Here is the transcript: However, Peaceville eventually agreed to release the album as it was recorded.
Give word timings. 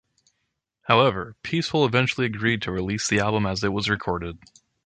However, 0.81 1.35
Peaceville 1.43 1.85
eventually 1.85 2.25
agreed 2.25 2.63
to 2.63 2.71
release 2.71 3.07
the 3.07 3.19
album 3.19 3.45
as 3.45 3.63
it 3.63 3.71
was 3.71 3.87
recorded. 3.87 4.39